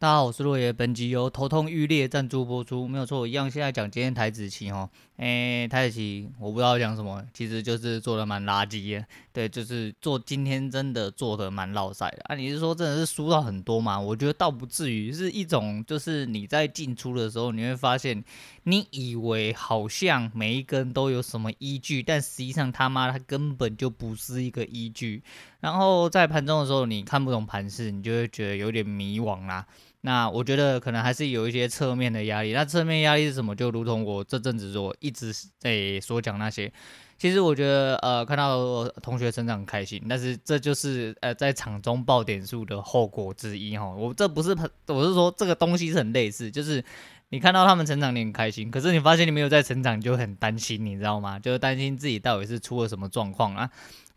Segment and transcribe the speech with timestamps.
[0.00, 0.72] 大家好，我是洛爷。
[0.72, 3.50] 本集由头痛欲裂赞助播出，没有错，一样。
[3.50, 4.88] 现在讲今天台子期哈，
[5.18, 12.34] 诶，台子期我不知道讲什么，其实就是做的蛮垃圾的，对，就是做今天真的做的蛮落赛的啊。
[12.34, 14.00] 你是说真的是输到很多吗？
[14.00, 18.24] 我觉得倒不至于，是一种就是你在进出的时候，你会发现，
[18.62, 25.22] 你以为好像每一根都有什么依据，但实际上他妈它根本就不是一个依据。
[25.60, 29.66] 然后在盘中的时候，你看不懂盘势，你就会觉得有点迷惘啦。
[30.02, 32.52] 那我觉得可能还是有一些侧面的压力。
[32.52, 33.54] 那侧面压力是什么？
[33.54, 36.72] 就如同我这阵子说一直在所讲那些。
[37.18, 43.86] 其实我觉得，呃，看到同学成长很开心，但是这就是呃在场中爆点数的后果之一哈。
[43.90, 46.82] 我这不是，我是说这个东西是很类似，就是
[47.28, 51.38] 你看到他们成长你很开心，可是你发现你没有在成长，你就很担心，你知道吗？
[51.38, 53.70] 就是担心自己到底是出了什么状况啊。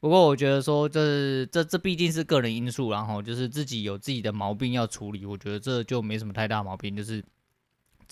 [0.03, 7.23] 不过我觉得说，这这这毕竟是个人因素，然后就是自己有自己的毛病要处理，我觉得这就没什么太大毛病，就是。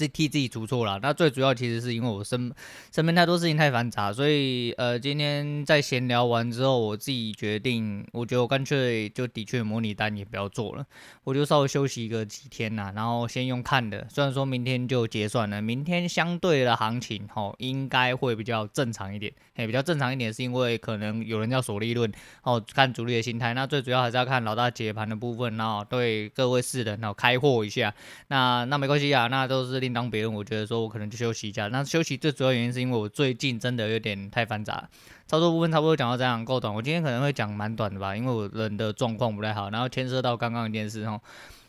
[0.02, 2.52] 自替自己出错了，那最主要其实是因为我身
[2.92, 10.84] 身边太多事情太繁杂，所以呃，今天在闲聊完之后，我自己决定，我觉得我干脆就的确模拟单也不要做了，
[11.24, 27.94] 我就稍微休息一个几天呐，然后先用看的，虽然说明天就结算了，明天相对的行情齁应该会比较正常一点，嘿，比较正常一点是因为可能有人要锁利润，哦，看主力的心态，那最主要还是要看老大解盘的部分，然后对各位市人然后开货一下，
[28.30, 29.82] 那那没关系啊，那都是。
[29.82, 31.68] 另当别人，我觉得说我可能就休息一下。
[31.68, 34.90] 那休息最主要原因是因为我最近真的有点太繁杂，
[35.28, 36.74] 操作部分差不多讲到这样够短。
[36.74, 41.22] 我今天可能会讲蛮短的吧，因为我人的状况不太好，然后牵涉到刚刚一件事哦。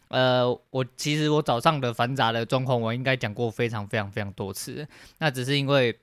[0.09, 4.87] 呃，我其实我早上的繁杂的状况，我应该讲过非常非常非常多次。
[5.19, 5.99] 那只是因为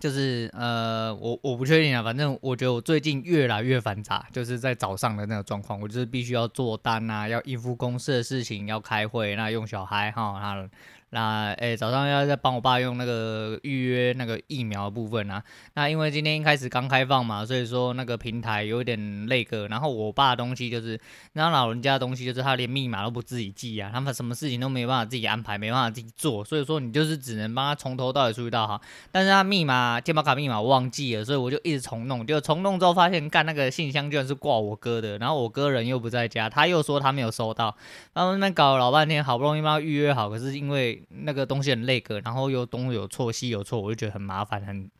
[0.00, 10.68] 就是呃，我我不确定啊，反正我觉得我最近越来越繁杂，就是在早上的那个状况，我就是必须要做单啊，要应付公司的事情，要开会，那用小孩哈，那。
[11.10, 15.42] 那诶、早上要再帮我爸用那个预约那个疫苗的部分啊。
[15.74, 19.68] 那因为今天一开始刚开放嘛，所以说那个平台有点累个。
[19.68, 21.00] 然后我爸东西就是，
[21.34, 26.44] 那老人家的东西就是他连密码都不自己记啊，他们什么事情都没办法自己安排，没办法自己做。
[26.44, 28.80] 所以说你就是只能帮他从头到尾注意到哈。
[29.12, 32.26] 但是他密码、健保卡密码忘记了，所以我就一直重弄。
[32.26, 35.18] 就重弄之后发现，干那个信箱居然是挂我哥的。
[35.18, 37.74] 然后我哥人又不在家，他又说他没有收到。
[38.12, 44.90] 然后那边搞了老半天，好不容易帮他预约好，可是因为那个东西很累个，然后又东有错西有错，我就觉得很麻烦，很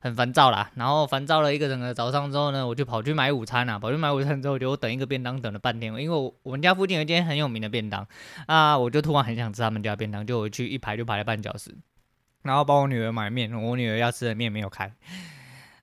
[0.00, 0.70] 很烦躁啦。
[0.74, 8.06] 然后烦躁了一个整个早上之后呢，我就跑去买午餐啊，跑去买午餐之后，就等一个便当等了半天，因为我我们家附近有一间很有名的便当
[8.46, 11.74] 啊，我就突然很想吃他们家便当，就我去一排就排了半小时，
[12.42, 14.92] 然后帮我女儿买面，我女儿要吃的面没有开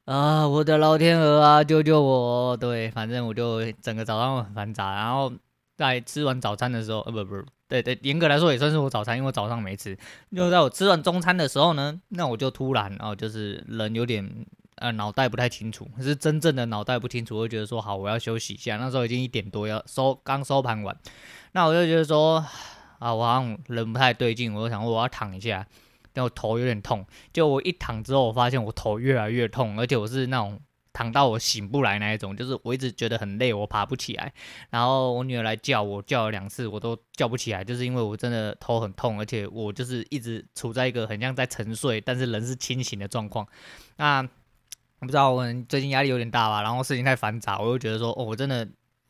[0.05, 2.55] 啊，我的老天鹅啊，救救我！
[2.55, 5.29] 对，反正我就整个早上很繁杂，然后
[5.77, 7.45] 在吃完早餐的时候，呃不不。
[7.69, 9.97] 对对，严格来说也算是我早餐，因为我早上没吃。
[10.33, 14.45] 就在我吃完中餐的时候呢，那我就突然哦，就是人有点
[14.75, 18.77] 呃脑袋不太清楚，是真正的脑袋不清楚，我就觉得说好，我要休息一下。
[18.77, 20.97] 那时候已经一点多，要收刚收盘完，
[21.51, 22.37] 那我就觉得说
[22.99, 25.67] 啊，我好像人不太对劲，我就想说我要躺一下，
[26.13, 27.05] 但我头有点痛。
[27.33, 30.57] 就我一躺之后，我发现我头越来越痛，而且我是那种。
[30.97, 34.33] 躺到我醒不来那一种，就是我一直觉得很累，我爬不起来。
[34.71, 43.47] 然后我女儿来叫我，叫了两次，我都叫不起来，就是因为我真的头很痛，而且我就是一直处在一个很像在沉睡，但是人是清醒的状况。
[43.97, 44.23] 那
[44.99, 48.67] 不知道，我最近压力有点大吧，然后事情太繁杂，我就觉得说，哦，我真的，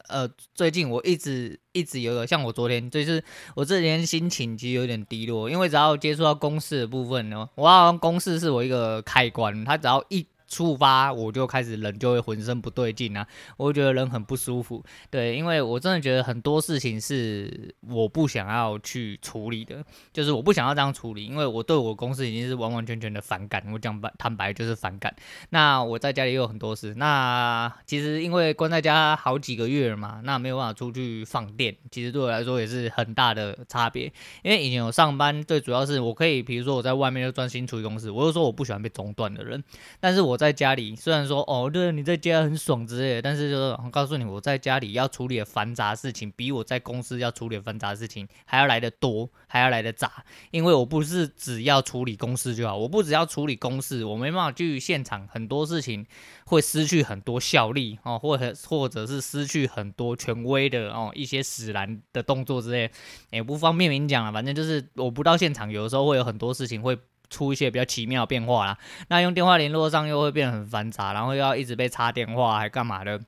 [0.09, 3.23] 呃，最近我一直一直有个，像我昨天，就是
[3.55, 10.27] 我这几天心情其实有点低落，因为只要接触到公事的部分呢，我好像公事是我一个开关，它只要一。
[10.47, 13.27] 触发我就开始人就会浑身不对劲啊，
[13.57, 14.83] 我就觉得人很不舒服。
[15.09, 23.61] 对，因为我真的觉得很多事情是我不想要去处理的，就是我不想要这样处理，因为我对我公司已经是完完全全的反感。
[23.73, 25.13] 我讲白坦白就是反感。
[25.49, 34.05] 那我在家里也有很多事，那其实因为关在家好几个月了嘛，那没有办法出去放电，其实对我来说也是很大的差别。
[34.43, 39.61] 因为以前有上班，最主要是我可以，比如说我在外面就专心处理公司，我就说我不喜欢被中断的人，
[39.99, 40.36] 但是我。
[40.37, 50.23] 在家里虽然说哦，对，你在家很爽之类的，但是就是我告诉你，我在家里要处理的繁杂事情，比我在公司要处理的繁杂事情还要来得多，还要来得杂。
[50.51, 56.05] 因为我不是只要处理公司就好，我不只要处理公事，我没办法去现场，很多事情
[56.45, 62.91] 会失去很多效力哦，或者或者是失去很多权威的哦一些使然的动作之类，
[63.31, 64.31] 也不方便明讲了。
[64.31, 66.97] 反正就是我不到现场，有的时候会有很多事情会。
[67.29, 68.77] 出一些比较奇妙变化啦，
[69.09, 73.19] 那用电话联络上又会变得很繁杂，然后又要一直被插电话，还干嘛的？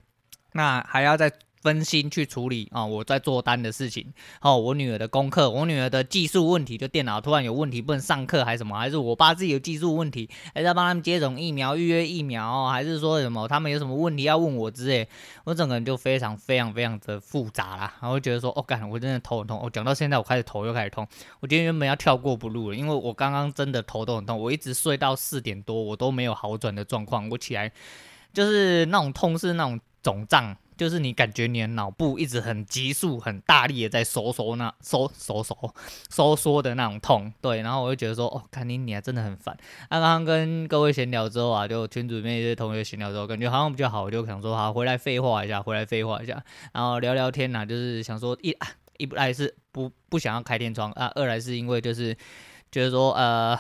[0.54, 15.08] 那还要再分心去处理啊，我在做单的事情，哦，我女儿的功课，我女儿的技术问题，就电脑突然有问题不能上课还是什么，还是我爸自己有技术问题，还是要帮他们接种疫苗、预约疫苗，还是说什么他们有什么问题要问我之类，
[15.44, 21.06] 我整个人就非常非常非常的复杂啦，然后觉得说，哦，干，我真的头很痛，我讲到现在我开始头又开始痛，
[21.42, 27.70] 我今天原本要跳过不录了，因为我刚刚真的头都很痛，我一直睡到四点多，我都没有好转的状况，我起来
[28.32, 30.56] 就是那种痛是那种肿胀。
[30.80, 35.76] 就是你感觉你的脑部一直很急速、很大力的在收缩，那收收收
[36.10, 37.62] 收缩的那种痛，对。
[37.62, 39.58] 然后我就觉得说，哦，看你你还真的很烦。
[39.90, 46.42] 那刚刚跟各位闲聊之后啊，就群组里面一些同学闲聊之后，感觉好像比较好，我就想说，好，回来废话一下，回来废话一下，
[46.74, 48.56] 然后聊聊天呐、就是想说一
[48.98, 52.16] 一来是不不想要开天窗啊，二来是因为就是
[52.72, 53.60] 觉得说呃。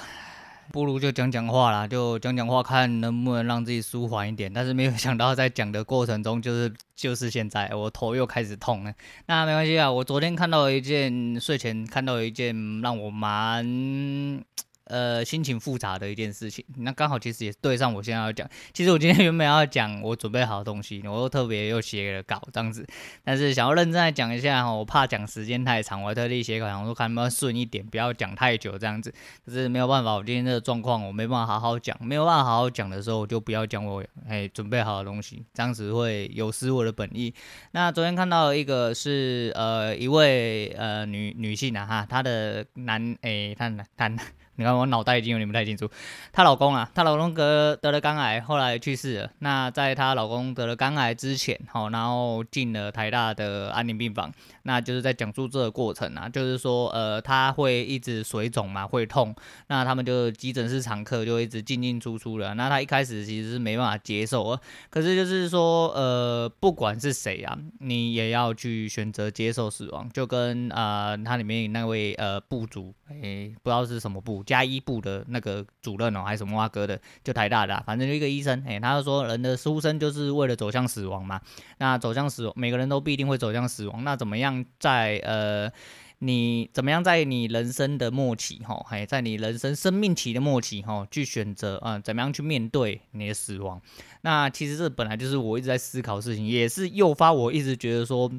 [0.72, 4.52] 不如就讲讲话啦，就讲讲话，看能不能让自己舒缓一点。
[4.54, 8.94] 但是没有想到，在讲的过程中，就是就是现在，我头又开始痛了。
[9.26, 14.44] 那没关系啊，我昨天看到一件，睡前看到一件让我蛮。
[14.90, 18.50] 呃，心情复杂的一件事情，那刚好其实也对上我现在要讲。
[18.74, 22.84] 其实我今天原本要讲我准备好的东西，我又特别又写了稿这样子，
[23.24, 29.14] 但是想要认真来讲一下哈，我怕讲时间太长，我特地写稿，想说看能不能顺一点，不要讲太久这样子。
[29.46, 37.32] 可是没有办法，我今天这个状况我没办法好好讲，没有办法好好讲的时候，我就不要讲我哎准备好的东西，这样子会有失我的本意。
[37.72, 44.18] 那昨天看到一个是呃一位呃女女性啊哈，她的男哎她男男。
[44.60, 45.90] 你看我脑袋已经有点不太清楚，
[46.34, 49.32] 她老公啊，她老公得得了肝癌，后来去世了。
[49.40, 54.30] 那在她老公得了肝癌之前，好，然后进了台大的安宁病房。
[54.64, 59.34] 那就是在讲述这个过程啊，就是说，呃，他会一直水肿嘛，会痛。
[59.68, 62.54] 那他们就急诊室常客就一直进进出出了。
[62.56, 64.60] 那他一开始其实是没办法接受啊，
[64.90, 70.08] 可是就是说，呃，不管是谁啊，你也要去选择接受死亡。
[70.14, 81.40] 就跟啊，他、里面那位呃部族，诶、不知道是什么部，加医部的那个主任哦，还是什么挖哥的，就台大的、反正就一个医生，诶、他就说人的出生就是为了走向死亡嘛。
[81.78, 84.04] 那走向死亡，每个人都必定会走向死亡。
[84.04, 84.66] 那怎么样？
[84.80, 85.72] 在呃，
[86.20, 93.80] 你怎么样在你人生的末期哈，还在你人生生命期的末期哈，去选择啊、呃，怎么样去面对你的死亡？
[94.22, 98.32] 那其实这本来就是我一直在思考的事情，也是诱发我一直觉得说，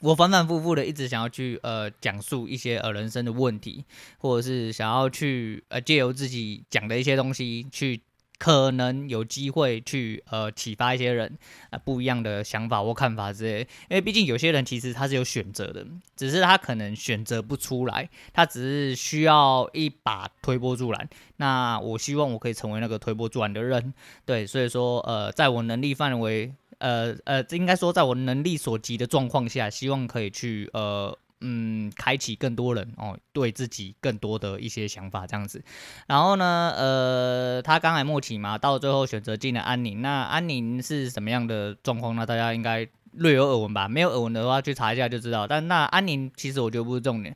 [0.00, 3.84] 我反反复复的一直想要去呃讲述一些呃人生的问题，
[4.18, 8.00] 或者是想要去呃借由自己讲的一些东西去。
[8.40, 11.36] 可能有机会去呃启发一些人
[11.68, 13.60] 啊、不一样的想法或看法之类，
[13.90, 15.86] 因为毕竟有些人其实他是有选择的，
[16.16, 21.06] 只是他可能选择不出来，他只是需要一把推波助澜。
[21.36, 23.92] 那我希望我可以成为那个推波助澜的人，
[24.24, 26.50] 对，所以说呃在我能力范围，
[26.80, 31.16] 呃呃应该说在我能力所及的状况下，希望可以去呃。
[31.42, 35.64] 嗯，开启更多人哦，对自己更多的一些想法这样子。
[36.06, 40.02] 然后呢，呃，他刚来末期嘛，到最后选择进了安宁。
[40.02, 42.26] 那安宁是什么样的状况呢？
[42.26, 43.88] 大家应该略有耳闻吧？
[43.88, 45.46] 没有耳闻的话，去查一下就知道。
[45.46, 47.34] 但那安宁其实我觉得不是重点，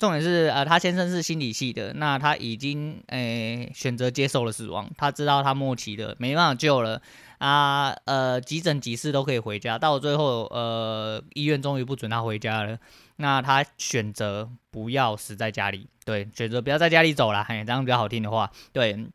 [0.00, 7.00] 重点是呃，他先生是心理系的，那他已经诶、选择接受了死亡，他知道他末期的没办法救了。
[7.44, 12.78] 啊，呃，急诊急事都可以回家，到最后，呃，医院终于不准他回家了。
[13.16, 19.06] 那他选择不要死在家里，对，选择不要在家里走了，嘿，这样比较好听的话，对，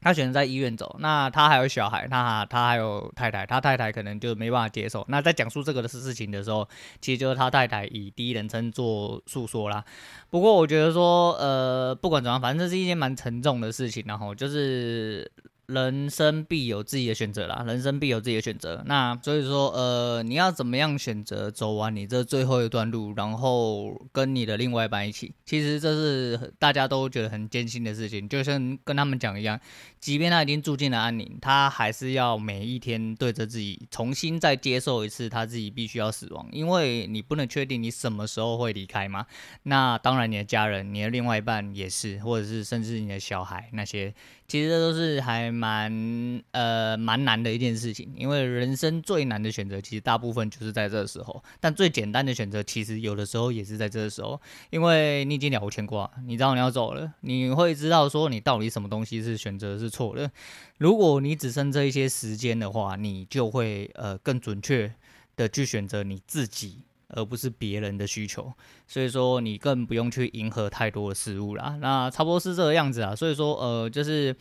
[0.00, 0.96] 他选择在医院走。
[0.98, 5.04] 那他还有小孩，他他还有太太，他太太可能就没办法接受。
[5.08, 6.66] 那在讲述这个的事情的时候，
[7.02, 9.84] 其实就是他太太以第一人称做诉说啦。
[10.30, 15.30] 不过我觉得说，呃，不管怎样，反正这是一件蛮沉重的事情，然后就是。
[15.66, 18.82] 人生必有自己的选择啦，人生必有自己的选择。
[18.86, 25.32] 那所以说，呃，你要怎么样选择走完你这最后一段路，然后跟你的另外一半一起？
[25.46, 29.58] 其实这是大家都觉得很艰辛的事情，就像跟他们讲一样，
[30.00, 39.24] 即便他已经住进了安宁，他还是要每一天对着自己重新再接受一次他自己必须要死亡，因为你不能确定你什么时候会离开嘛。
[39.62, 44.12] 那当然，你的家人、你的另外一半也是，或者是甚至你的小孩那些。
[44.46, 51.42] 其实这都是还蛮呃蛮难的一件事情，因为人生最难的选择，其实大部分就是在这时候。
[51.60, 60.30] 但最简单的选择，其实有的时候也是在这时候，因为你已经了无牵挂，你知道你要走了，你会知道说你到底什么东西是选择是错的。
[60.78, 64.92] 如果你只剩这一些时间的话，你就会呃更准确
[65.36, 66.82] 的去选择你自己。
[67.16, 68.52] 而不是别人的需求，
[68.88, 71.76] 所以说你更不用去迎合太多的事物啦。
[71.80, 73.14] 那差不多是这个样子啊。
[73.14, 74.34] 所以说，呃，就是，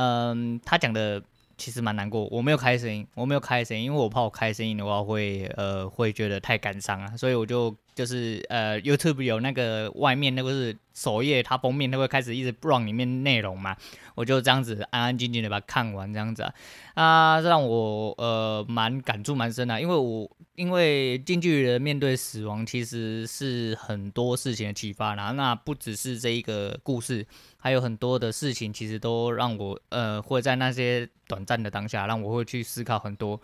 [0.00, 1.20] 嗯、他讲的
[1.56, 2.24] 其实蛮难过。
[2.30, 13.76] 我没有开声音，我没有开声音，因为我怕我开声音的话会呃会觉得太感伤啊，所以我就就是呃 YouTube 有那个外面那个是首页，它封面它会开始一直 run 里面内容嘛，
[14.14, 16.54] 我就这样子安安静静的把它看完这样子啊，
[16.94, 27.26] 啊，这让我呃蛮感触蛮深的，因为我因为近距离的面对死亡其实是很多事情的启发啦，那不只是这一个故事。
[27.60, 33.40] 还有很多的事情，其实都让我呃会在那些短暂的当下，让我会去思考很多。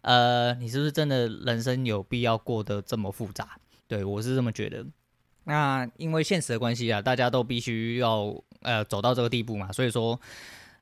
[0.00, 3.58] 呃，你是不是真的人生有必要过得这么复杂？
[3.88, 4.86] 对，我是这么觉得。
[5.44, 10.20] 那因为现实的关系啊，大家都必须要呃走到这个地步嘛，所以说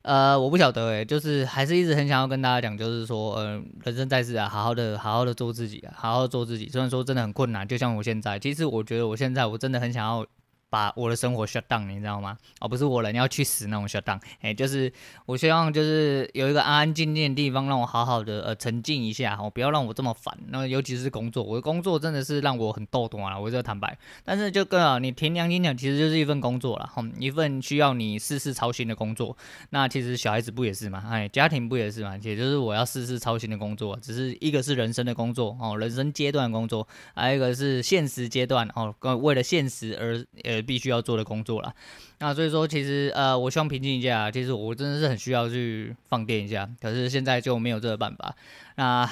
[0.02, 6.68] 呃我不晓得诶，就是还是一直很想要跟大家讲，就是说呃人生在世啊，好好的好好的做自己啊，好好做自己。
[6.68, 10.26] 虽然说真的很困难，就像我现在，其实我觉得我现在我真的很想要。
[10.68, 12.36] 把我的生活 shut down，你知道吗？
[12.60, 14.92] 而、哦、不是我人要去死那种 shut down，哎，就是
[15.24, 20.36] 我希望就是有一个安安静静的地方，让我好好的呃沉静一下，哦，不要让我这么烦。
[20.48, 23.96] 那尤其是工作，我的工作真的是让我很逗懂啊，我这坦白。
[24.24, 29.36] 但是就跟啊，你凭良心讲，其实就是一份工作了，哈，一份需要你事事操心的工作。
[29.70, 31.04] 那其实小孩子不也是吗？
[31.08, 32.16] 哎，家庭不也是吗？
[32.22, 38.92] 也就是我要事事操心的工作，只是一个是人生的工作哦，人生阶段的工作，还有一个是现实阶段哦，
[39.22, 41.36] 为了现实而呃必须要做的工作。
[41.36, 41.74] 工作了，
[42.20, 44.30] 那所以说其实呃，我希望平静一下。
[44.30, 48.34] 其实我真的是很需要去放电一下，可是现在就没有这个办法。
[48.76, 49.06] 那。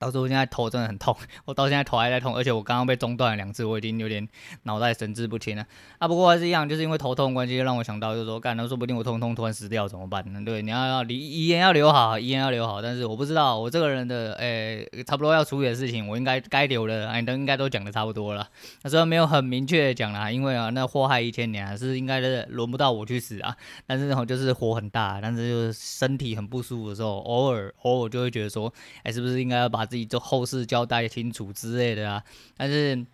[0.00, 1.14] 到时候现在头真的很痛，
[1.44, 4.26] 我到现在头还在痛，而且我刚刚被中断了两次，我已经有点
[4.62, 5.66] 脑袋神志不清了。
[5.98, 10.40] 啊，不过还是一样，就是因为头痛关系，让我想到就是说，干，那说不定我痛痛突然死掉怎么办呢？
[10.42, 12.80] 对，你要要遗遗言要留好，遗言要留好。
[12.80, 18.48] 但是我不知道，我这个人的诶、差不多要处理的事情，我应该该留的，哎，都应该都讲的差不多了。
[18.82, 23.54] 那虽然没有很明确的讲啦，因为啊，那祸害一千年啊，是应该的，轮不到我去死啊。
[23.86, 32.24] 但是呢，就是火很大，但是就是身体很不舒服的时候，偶尔偶尔就会觉得说，哎、是不是应该要把自己做后事交代清楚之类的啊，
[32.56, 33.04] 但是。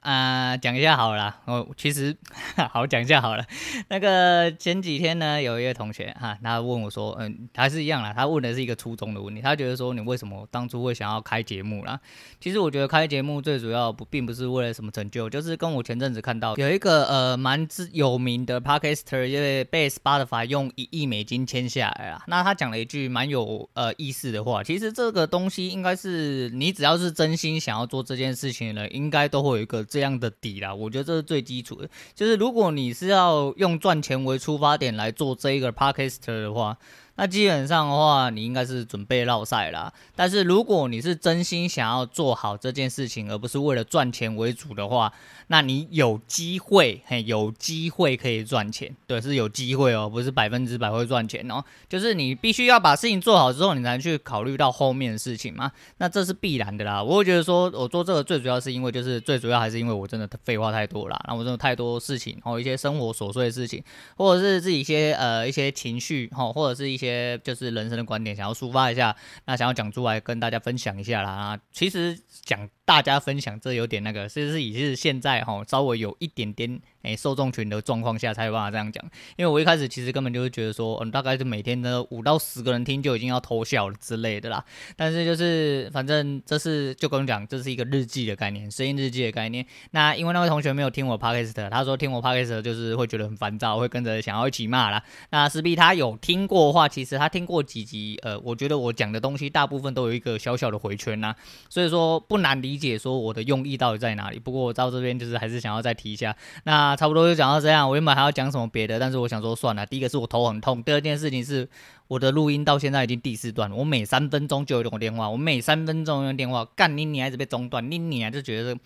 [0.00, 2.16] 啊、讲一下好了啦，我其实
[2.72, 3.44] 好讲一下好了。
[3.88, 12.00] 那个前几天呢，有一位同学哈，他问我说，嗯，还是一样啦，他问的是一个初衷的问题，他觉得说，你为什么当初会想要开节目啦？
[12.40, 22.22] 其实我觉得开节目最主要不并不是为了什么成就，就是跟我前阵子看到有一个呃蛮知有名的 Podcaster，因为被 Spotify 用一亿美金签下来了。
[22.26, 29.73] 那他讲了一句蛮有呃意思的话，其实这个东西应该是你只要是真心想要做这件事情的人，应该都会有一个。
[29.82, 31.88] 这样的底啦，我觉得这是最基础的。
[32.14, 36.76] 就是如果你是要用赚钱为出发点来做这一个 p a r k e s t e r 的话。
[37.16, 39.92] 那基本上的话，你应该是准备绕赛啦。
[40.16, 45.12] 但是如果你是真心想要做好这件事情，而不是为了赚钱为主的话，
[45.46, 48.92] 那你有机会，嘿，有机会可以赚钱。
[49.06, 51.62] 对，是有机会哦，不是百分之百会赚钱哦。
[51.88, 55.70] 就是你必须要把事情做好之后，你才能去考虑到后面的事情嘛。
[55.98, 57.00] 那这是必然的啦。
[57.00, 61.16] 我会觉得说，我做这个最主要是因为，就是最主要还是因为我真的废话太多了。
[61.28, 63.80] 那我真的太多事情，然后一些生活琐碎的事情，
[64.16, 67.03] 或者是自己一些呃一些情绪，哈，或者是一些。
[67.04, 71.58] 些就是人生的观点，想要抒发一下，那想要讲出来跟大家分享一下啦。
[71.70, 76.80] 其实讲大家分享这有点那个，其实是也是现在哈稍微有一点点。
[77.04, 79.04] 诶、受众群的状况下才有办法这样讲，
[79.36, 84.64] 因为我一开始其实根本就是觉得说，嗯，大概是每天的五到十个人听就已经要偷笑了之类的啦。
[84.96, 89.66] 但是就是反正这是就跟你讲，这是一个日记的概念，声音日记的概念。
[89.90, 95.04] 那因为那位同学没有听我 podcast，他说听我 podcast 就是会觉得很烦躁，会跟着想要一起骂啦。
[95.28, 101.34] 那势必他有听过的话，其实他听过几集，呃，我觉得我讲的东西大部分都有一个小小的回圈呐，
[101.68, 104.38] 所以说不难理解说我的用意到底在哪里。
[104.38, 106.34] 不过我到这边就是还是想要再提一下，
[106.64, 106.94] 那。
[106.94, 109.84] 差不多就讲到这样，我原本还要讲什么别的，但是我想说算了。
[109.84, 111.68] 第一个是我头很痛，第二件事情是
[112.06, 118.76] 我的录音到现在已经第四段，我每三分钟就有一通电话，我每三分钟用电话，干你你还是被中断，你你还是觉得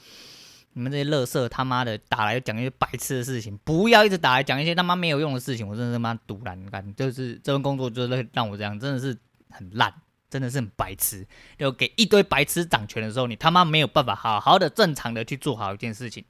[0.78, 9.18] 你们这些乐色他妈的打来讲一些白痴的事情，不要一直打来讲一些他妈没有用的事情，我真的他妈赌烂干，就是这份工作就是让我这样，真的是
[9.50, 9.92] 很烂，
[10.30, 11.26] 真的是很白痴，
[11.58, 16.24] 就给一堆白痴掌权的时候，你他妈没有办法好好的正常的去做好一件事情。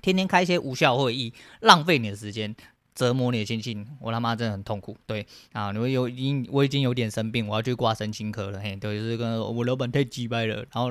[0.00, 2.56] 天天开一些无效会议，浪费你的时间，
[2.96, 4.96] 折磨你的心情，我他妈真的很痛苦。
[5.06, 8.58] 对啊，你们有已我已经有点生病，我要去挂神经科了。
[8.58, 10.90] 嘿，对，就是跟我老板太鸡掰了，然后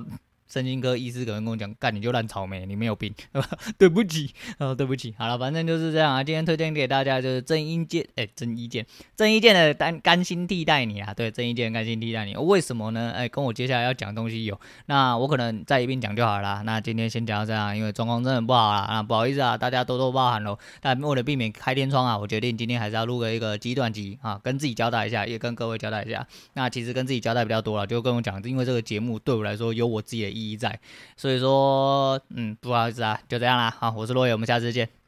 [0.52, 3.14] 神经科医师可能跟我讲，干你就烂草莓，你没有病，
[3.80, 6.22] 对不起，哦，对不起，好了，反正就是这样啊。
[6.22, 13.14] 今天推荐给大家就是郑伊健，哎，郑伊健，郑伊健的甘甘心替代你啊，对，郑伊健甘心替代你，为什么呢？
[13.16, 16.62] 哎，跟我接下来要讲东西有，那我可能再一并讲就好了。
[16.64, 20.58] 那今天先讲到这样，因为状况真的不好啦，啊，不好意思啊，大家多多包涵喽。
[20.82, 26.28] 但为了避免开天窗啊，我决定今天还是要录个一个极短集啊，跟自己交代一下，也跟各位交代一下。
[26.56, 30.80] 那其实跟自己交代比较多了，就跟我讲，因为这个节目对我来说有我自己的意意义在，
[31.16, 35.01] 所以说，嗯，不好意思啊，就这样啦，好，我是洛野，我们下次见。